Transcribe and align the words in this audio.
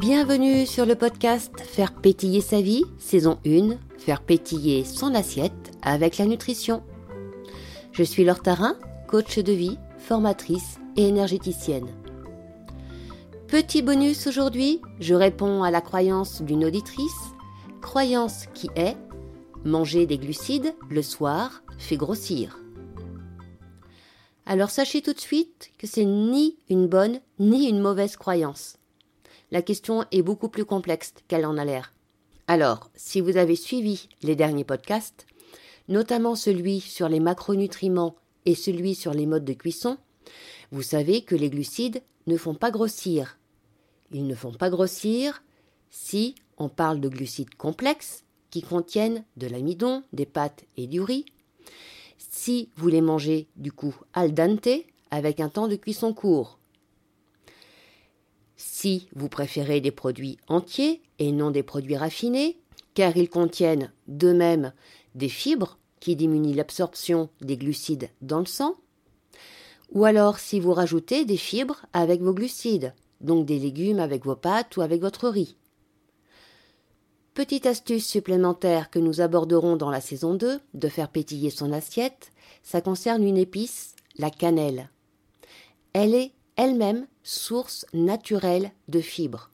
Bienvenue 0.00 0.64
sur 0.64 0.86
le 0.86 0.94
podcast 0.94 1.52
Faire 1.60 1.92
pétiller 1.92 2.40
sa 2.40 2.60
vie, 2.60 2.84
saison 3.00 3.36
1, 3.44 3.70
faire 3.98 4.22
pétiller 4.22 4.84
son 4.84 5.12
assiette 5.12 5.72
avec 5.82 6.18
la 6.18 6.26
nutrition. 6.26 6.84
Je 7.90 8.04
suis 8.04 8.22
Laure 8.22 8.40
Tarin, 8.40 8.76
coach 9.08 9.40
de 9.40 9.52
vie, 9.52 9.76
formatrice 9.98 10.78
et 10.96 11.08
énergéticienne. 11.08 11.88
Petit 13.48 13.82
bonus 13.82 14.28
aujourd'hui, 14.28 14.80
je 15.00 15.14
réponds 15.14 15.64
à 15.64 15.72
la 15.72 15.80
croyance 15.80 16.42
d'une 16.42 16.64
auditrice, 16.64 17.34
croyance 17.82 18.46
qui 18.54 18.70
est 18.76 18.96
manger 19.64 20.06
des 20.06 20.18
glucides 20.18 20.76
le 20.88 21.02
soir 21.02 21.64
fait 21.76 21.96
grossir. 21.96 22.60
Alors 24.46 24.70
sachez 24.70 25.02
tout 25.02 25.12
de 25.12 25.20
suite 25.20 25.72
que 25.76 25.88
c'est 25.88 26.04
ni 26.04 26.56
une 26.70 26.86
bonne 26.86 27.20
ni 27.40 27.68
une 27.68 27.80
mauvaise 27.80 28.16
croyance. 28.16 28.78
La 29.50 29.62
question 29.62 30.04
est 30.10 30.22
beaucoup 30.22 30.48
plus 30.48 30.64
complexe 30.64 31.14
qu'elle 31.26 31.46
en 31.46 31.56
a 31.56 31.64
l'air. 31.64 31.94
Alors, 32.46 32.90
si 32.94 33.20
vous 33.20 33.36
avez 33.36 33.56
suivi 33.56 34.08
les 34.22 34.36
derniers 34.36 34.64
podcasts, 34.64 35.26
notamment 35.88 36.34
celui 36.34 36.80
sur 36.80 37.08
les 37.08 37.20
macronutriments 37.20 38.16
et 38.44 38.54
celui 38.54 38.94
sur 38.94 39.12
les 39.12 39.26
modes 39.26 39.44
de 39.44 39.52
cuisson, 39.54 39.98
vous 40.70 40.82
savez 40.82 41.22
que 41.22 41.34
les 41.34 41.50
glucides 41.50 42.02
ne 42.26 42.36
font 42.36 42.54
pas 42.54 42.70
grossir. 42.70 43.38
Ils 44.12 44.26
ne 44.26 44.34
font 44.34 44.52
pas 44.52 44.70
grossir 44.70 45.42
si 45.90 46.34
on 46.58 46.68
parle 46.68 47.00
de 47.00 47.08
glucides 47.08 47.54
complexes 47.54 48.24
qui 48.50 48.62
contiennent 48.62 49.24
de 49.36 49.46
l'amidon, 49.46 50.02
des 50.12 50.26
pâtes 50.26 50.64
et 50.76 50.86
du 50.86 51.00
riz. 51.00 51.24
Si 52.18 52.70
vous 52.76 52.88
les 52.88 53.00
mangez 53.00 53.48
du 53.56 53.72
coup 53.72 53.96
al 54.12 54.34
dente 54.34 54.68
avec 55.10 55.40
un 55.40 55.48
temps 55.48 55.68
de 55.68 55.76
cuisson 55.76 56.12
court. 56.12 56.58
Si 58.60 59.08
vous 59.14 59.28
préférez 59.28 59.80
des 59.80 59.92
produits 59.92 60.36
entiers 60.48 61.00
et 61.20 61.30
non 61.30 61.52
des 61.52 61.62
produits 61.62 61.96
raffinés, 61.96 62.58
car 62.94 63.16
ils 63.16 63.30
contiennent 63.30 63.92
d'eux-mêmes 64.08 64.72
des 65.14 65.28
fibres 65.28 65.78
qui 66.00 66.16
diminuent 66.16 66.56
l'absorption 66.56 67.30
des 67.40 67.56
glucides 67.56 68.10
dans 68.20 68.40
le 68.40 68.46
sang, 68.46 68.74
ou 69.92 70.04
alors 70.04 70.40
si 70.40 70.58
vous 70.58 70.72
rajoutez 70.72 71.24
des 71.24 71.36
fibres 71.36 71.86
avec 71.92 72.20
vos 72.20 72.34
glucides, 72.34 72.94
donc 73.20 73.46
des 73.46 73.60
légumes 73.60 74.00
avec 74.00 74.24
vos 74.24 74.36
pâtes 74.36 74.76
ou 74.76 74.82
avec 74.82 75.00
votre 75.00 75.28
riz. 75.28 75.56
Petite 77.34 77.66
astuce 77.66 78.06
supplémentaire 78.06 78.90
que 78.90 78.98
nous 78.98 79.20
aborderons 79.20 79.76
dans 79.76 79.90
la 79.90 80.00
saison 80.00 80.34
2 80.34 80.58
de 80.74 80.88
faire 80.88 81.10
pétiller 81.10 81.50
son 81.50 81.72
assiette, 81.72 82.32
ça 82.64 82.80
concerne 82.80 83.22
une 83.22 83.38
épice, 83.38 83.94
la 84.16 84.30
cannelle. 84.30 84.90
Elle 85.92 86.16
est 86.16 86.32
elle-même 86.56 87.06
source 87.28 87.84
naturelle 87.92 88.72
de 88.88 89.00
fibres. 89.00 89.50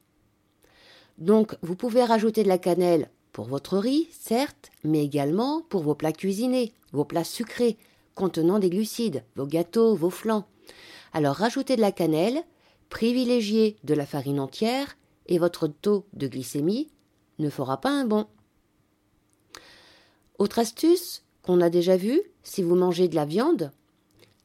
Donc 1.19 1.57
vous 1.63 1.75
pouvez 1.75 2.05
rajouter 2.05 2.45
de 2.45 2.49
la 2.49 2.59
cannelle 2.59 3.11
pour 3.33 3.47
votre 3.47 3.79
riz, 3.79 4.07
certes, 4.13 4.71
mais 4.85 5.05
également 5.05 5.61
pour 5.63 5.83
vos 5.83 5.97
plats 5.97 6.13
cuisinés, 6.13 6.73
vos 6.93 7.05
plats 7.05 7.25
sucrés 7.25 7.77
contenant 8.15 8.61
des 8.61 8.71
glucides, 8.71 9.25
vos 9.35 9.47
gâteaux, 9.47 9.97
vos 9.97 10.11
flans. 10.11 10.47
Alors 11.13 11.35
rajoutez 11.35 11.75
de 11.75 11.81
la 11.81 11.91
cannelle, 11.91 12.45
privilégiez 12.91 13.77
de 13.83 13.95
la 13.95 14.07
farine 14.07 14.39
entière 14.39 14.97
et 15.27 15.39
votre 15.39 15.67
taux 15.67 16.07
de 16.13 16.29
glycémie 16.29 16.93
ne 17.41 17.51
fera 17.51 17.81
pas 17.81 17.91
un 17.91 18.05
bon. 18.05 18.29
Autre 20.39 20.61
astuce 20.61 21.25
qu'on 21.43 21.61
a 21.61 21.71
déjà 21.71 21.97
vue, 21.97 22.23
si 22.45 22.63
vous 22.63 22.77
mangez 22.77 23.09
de 23.09 23.17
la 23.17 23.25
viande, 23.25 23.73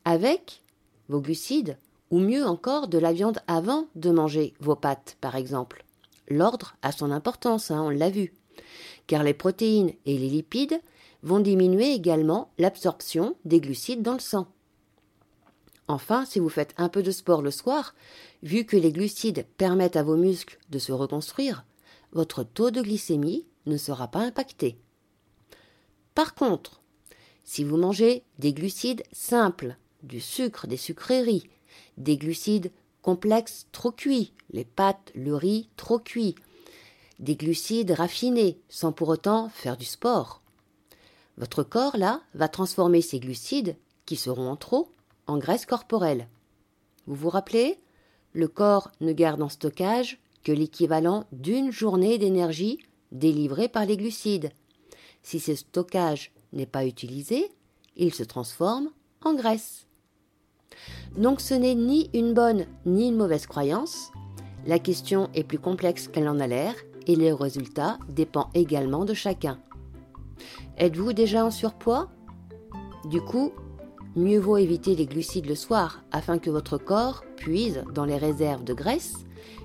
avec 0.04 0.64
vos 1.10 1.22
glucides, 1.22 1.78
ou 2.12 2.20
mieux 2.20 2.46
encore 2.46 2.88
de 2.88 2.98
la 2.98 3.14
viande 3.14 3.40
avant 3.48 3.88
de 3.96 4.10
manger 4.10 4.54
vos 4.60 4.76
pâtes, 4.76 5.18
par 5.22 5.36
exemple. 5.36 5.86
L'ordre 6.28 6.76
a 6.82 6.92
son 6.92 7.12
importance, 7.12 7.72
hein, 7.72 7.82
on 7.84 7.90
l'a 7.90 8.10
vu 8.10 8.34
car 9.10 9.24
les 9.24 9.34
protéines 9.34 9.92
et 10.06 10.20
les 10.20 10.30
lipides 10.30 10.80
vont 11.24 11.40
diminuer 11.40 11.94
également 11.94 12.52
l'absorption 12.60 13.36
des 13.44 13.60
glucides 13.60 14.04
dans 14.04 14.14
le 14.14 14.20
sang. 14.20 14.48
Enfin, 15.88 16.26
si 16.26 16.40
vous 16.40 16.48
faites 16.48 16.76
un 16.78 16.90
peu 16.90 17.02
de 17.02 17.10
sport 17.10 17.42
le 17.42 17.50
soir, 17.50 17.96
vu 18.44 18.66
que 18.66 18.78
les 18.78 18.92
glucides 18.92 19.48
permettent 19.58 19.96
à 19.96 20.04
vos 20.04 20.16
muscles 20.16 20.60
de 20.70 20.78
se 20.78 20.92
reconstruire, 20.92 21.66
votre 22.12 22.44
taux 22.44 22.70
de 22.70 22.84
glycémie 22.84 23.48
ne 23.66 23.78
sera 23.78 24.08
pas 24.08 24.20
impacté. 24.20 24.78
Par 26.14 26.36
contre, 26.36 26.80
si 27.44 27.64
vous 27.64 27.78
mangez 27.78 28.24
des 28.38 28.54
glucides 28.54 29.02
simples, 29.12 29.76
du 30.04 30.20
sucre, 30.20 30.68
des 30.68 30.78
sucreries, 30.78 31.50
des 31.98 32.18
glucides 32.18 32.72
complexes 33.02 33.68
trop 33.72 33.92
cuits, 33.92 34.34
les 34.52 34.66
pâtes, 34.66 35.12
le 35.16 35.36
riz 35.36 35.70
trop 35.78 36.00
cuits, 36.00 36.36
des 37.20 37.36
glucides 37.36 37.92
raffinés 37.92 38.60
sans 38.70 38.92
pour 38.92 39.10
autant 39.10 39.50
faire 39.50 39.78
du 39.78 39.86
sport. 39.86 40.42
Votre 41.38 41.64
corps, 41.64 41.98
là, 41.98 42.22
va 42.34 42.48
transformer 42.48 43.02
ces 43.02 43.20
glucides, 43.20 43.78
qui 44.06 44.16
seront 44.16 44.50
en 44.50 44.56
trop, 44.56 44.92
en 45.28 45.38
graisse 45.38 45.66
corporelle. 45.66 46.28
Vous 47.08 47.16
vous 47.16 47.30
rappelez? 47.30 47.80
Le 48.34 48.48
corps 48.48 48.92
ne 49.02 49.14
garde 49.14 49.42
en 49.42 49.50
stockage 49.50 50.20
que 50.44 50.52
l'équivalent 50.52 51.26
d'une 51.32 51.72
journée 51.72 52.18
d'énergie 52.18 52.80
délivrée 53.12 53.70
par 53.70 53.86
les 53.86 53.98
glucides. 53.98 54.52
Si 55.24 55.40
ce 55.40 55.56
stockage 55.56 56.32
n'est 56.54 56.66
pas 56.66 56.86
utilisé, 56.86 57.52
il 57.96 58.14
se 58.14 58.24
transforme 58.24 58.90
en 59.22 59.34
graisse. 59.34 59.86
Donc 61.18 61.42
ce 61.42 61.54
n'est 61.54 61.76
ni 61.76 62.10
une 62.14 62.34
bonne 62.34 62.66
ni 62.86 63.10
une 63.10 63.18
mauvaise 63.18 63.48
croyance. 63.48 64.12
La 64.66 64.80
question 64.80 65.30
est 65.34 65.44
plus 65.44 65.60
complexe 65.60 66.08
qu'elle 66.08 66.28
en 66.30 66.40
a 66.40 66.48
l'air 66.48 66.74
et 67.08 67.16
le 67.16 67.34
résultat 67.34 67.98
dépend 68.10 68.50
également 68.54 69.06
de 69.06 69.14
chacun. 69.14 69.60
Êtes-vous 70.78 71.14
déjà 71.14 71.46
en 71.46 71.52
surpoids? 71.52 72.10
Du 73.06 73.22
coup, 73.22 73.52
mieux 74.16 74.40
vaut 74.40 74.58
éviter 74.58 74.96
les 74.96 75.06
glucides 75.06 75.48
le 75.48 75.56
soir 75.56 76.04
afin 76.12 76.38
que 76.38 76.50
votre 76.50 76.78
corps 76.78 77.24
puise 77.36 77.84
dans 77.94 78.06
les 78.06 78.18
réserves 78.18 78.64
de 78.64 78.74
graisse 78.74 79.14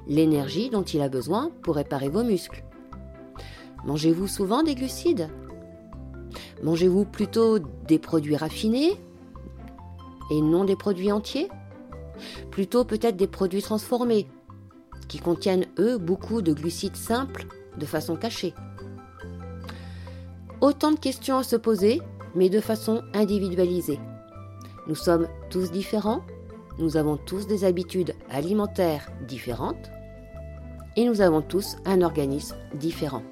l'énergie 0.07 0.71
dont 0.71 0.83
il 0.83 1.01
a 1.01 1.09
besoin 1.09 1.51
pour 1.63 1.77
réparer 1.77 2.09
vos 2.09 2.25
muscles. 2.25 2.65
Mangez-vous 3.85 4.29
souvent 4.29 4.63
des 4.63 4.75
glucides? 4.75 5.29
Mangez-vous 6.63 7.05
plutôt 7.05 7.59
des 7.59 7.99
produits 7.99 8.37
raffinés? 8.37 8.97
Et 10.31 10.41
non 10.41 10.65
des 10.65 10.77
produits 10.77 11.13
entiers? 11.13 11.49
Plutôt 12.51 12.85
peut-être 12.85 13.17
des 13.17 13.27
produits 13.27 13.63
transformés 13.63 14.29
qui 15.09 15.19
contiennent, 15.19 15.67
eux, 15.79 15.99
beaucoup 15.99 16.43
de 16.43 16.53
glucides 16.53 16.97
simples 16.97 17.47
de 17.79 17.87
façon 17.87 18.17
cachée. 18.17 18.55
Autant 20.61 20.93
de 20.93 20.99
questions 20.99 21.39
à 21.39 21.43
se 21.43 21.57
poser, 21.57 22.01
mais 22.35 22.49
de 22.49 22.61
façon 22.61 23.03
individualisée. 23.13 24.01
Nous 24.87 24.95
sommes 24.95 25.29
tous 25.51 25.71
différents, 25.71 26.23
nous 26.79 26.97
avons 26.97 27.17
tous 27.17 27.47
des 27.47 27.65
habitudes 27.65 28.15
alimentaires 28.31 29.11
différentes, 29.27 29.91
et 30.97 31.05
nous 31.05 31.21
avons 31.21 31.43
tous 31.43 31.77
un 31.85 32.03
organisme 32.03 32.57
différent. 32.75 33.23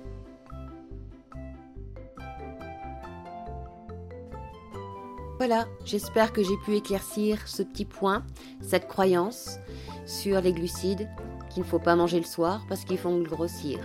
Voilà, 5.45 5.67
j'espère 5.85 6.33
que 6.33 6.45
j'ai 6.45 6.57
pu 6.57 6.77
éclaircir 6.77 7.49
ce 7.49 7.65
petit 7.65 7.85
point, 7.85 8.23
cette 8.61 8.87
croyance 8.87 9.59
sur 10.07 10.41
les 10.41 10.53
glucides 10.53 11.09
qu'il 11.51 11.65
ne 11.65 11.69
faut 11.69 11.81
pas 11.81 11.97
manger 11.97 12.19
le 12.19 12.25
soir 12.25 12.65
parce 12.69 12.85
qu'ils 12.85 12.97
font 12.97 13.21
grossir. 13.21 13.81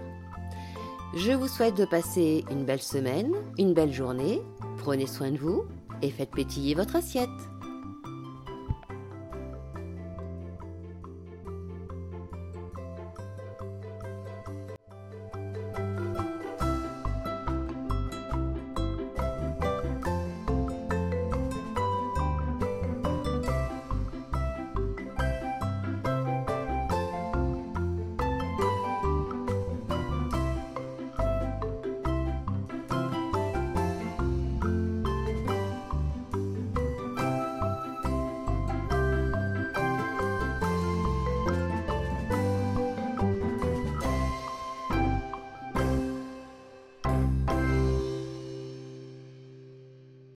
Je 1.16 1.32
vous 1.32 1.48
souhaite 1.48 1.76
de 1.76 1.86
passer 1.86 2.46
une 2.52 2.64
belle 2.64 2.84
semaine, 2.84 3.34
une 3.58 3.74
belle 3.74 3.92
journée, 3.92 4.40
prenez 4.78 5.08
soin 5.08 5.32
de 5.32 5.38
vous 5.38 5.64
et 6.04 6.12
faites 6.12 6.30
pétiller 6.30 6.76
votre 6.76 6.96
assiette. 6.96 7.28